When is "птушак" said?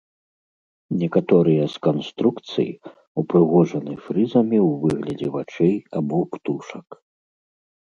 6.35-6.87